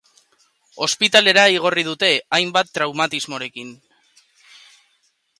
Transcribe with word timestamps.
Ospitalera 0.85 1.43
igorri 1.57 1.83
dute, 1.87 2.09
hainbat 2.37 2.71
traumatismorekin. 2.77 3.69